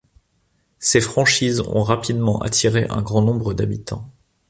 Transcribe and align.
Ces 0.79 0.99
franchises 0.99 1.59
ont 1.59 1.83
rapidement 1.83 2.39
attiré 2.41 2.87
un 2.89 3.03
grand 3.03 3.21
nombre 3.21 3.53
d'habitants. 3.53 4.11